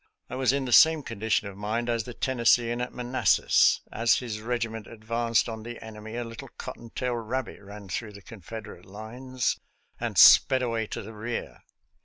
I 0.31 0.35
was 0.35 0.51
in 0.51 0.65
the 0.65 0.71
same 0.71 1.03
condition 1.03 1.47
of 1.47 1.55
mind 1.55 1.87
as 1.87 2.05
the 2.05 2.15
Tennesseean 2.15 2.81
at 2.81 2.91
Manassas. 2.91 3.81
As 3.91 4.15
his 4.15 4.41
regiment 4.41 4.85
GAINES' 4.85 4.89
MILL 5.01 5.01
59 5.01 5.03
advanced 5.19 5.49
on 5.49 5.61
the 5.61 5.79
enemy 5.79 6.15
a 6.15 6.23
little 6.23 6.49
cotton 6.57 6.89
tail 6.95 7.13
rabbit 7.13 7.61
ran 7.61 7.87
through 7.87 8.13
the 8.13 8.23
Confederate 8.23 8.85
lines 8.87 9.59
and 9.99 10.17
sped 10.17 10.63
away 10.63 10.87
to 10.87 11.03
the 11.03 11.13
rear. 11.13 11.59